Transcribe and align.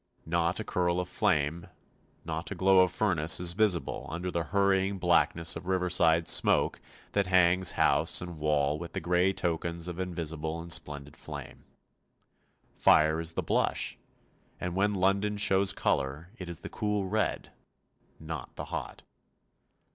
Not 0.25 0.59
a 0.59 0.63
curl 0.63 0.99
of 0.99 1.07
flame, 1.07 1.67
not 2.25 2.49
a 2.49 2.55
glow 2.55 2.79
of 2.79 2.91
furnace 2.91 3.39
is 3.39 3.53
visible 3.53 4.07
under 4.09 4.31
the 4.31 4.45
hurrying 4.45 4.97
blackness 4.97 5.55
of 5.55 5.67
river 5.67 5.91
side 5.91 6.27
smoke 6.27 6.81
that 7.11 7.27
hangs 7.27 7.73
house 7.73 8.19
and 8.19 8.39
wall 8.39 8.79
with 8.79 8.93
the 8.93 8.99
grey 8.99 9.31
tokens 9.31 9.87
of 9.87 9.99
invisible 9.99 10.59
and 10.59 10.73
splendid 10.73 11.15
flame. 11.15 11.65
Fire 12.73 13.19
is 13.19 13.33
the 13.33 13.43
blush, 13.43 13.99
and 14.59 14.73
when 14.75 14.95
London 14.95 15.37
shows 15.37 15.71
colour 15.71 16.31
it 16.39 16.49
is 16.49 16.61
the 16.61 16.69
cool 16.69 17.05
red, 17.07 17.51
not 18.19 18.55
the 18.55 18.65
hot. 18.73 19.03